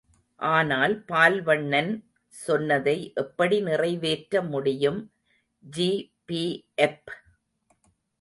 ஆனால் 0.39 0.93
பால்வண்ணன் 1.07 1.91
சொன்னதை 2.35 2.95
எப்படி 3.15 3.61
நிறைவேற்ற 3.61 4.41
முடியும்... 4.43 4.99
ஜி.பி.எப். 5.63 7.11